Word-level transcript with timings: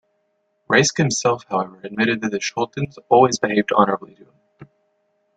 Reiske 0.67 0.97
himself, 0.97 1.45
however, 1.47 1.79
admitted 1.83 2.21
that 2.21 2.41
Schultens 2.41 2.97
always 3.07 3.37
behaved 3.37 3.71
honourably 3.71 4.15
to 4.15 4.23
him. 4.23 4.67